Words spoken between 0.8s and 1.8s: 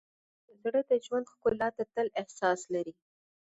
د ژوند ښکلا